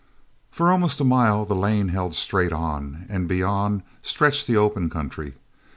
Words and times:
For 0.49 0.71
almost 0.71 0.99
a 0.99 1.03
mile 1.03 1.45
the 1.45 1.53
lane 1.53 1.89
held 1.89 2.15
straight 2.15 2.51
on, 2.51 3.05
and 3.07 3.27
beyond 3.29 3.83
stretched 4.01 4.47
the 4.47 4.57
open 4.57 4.89
country. 4.89 5.35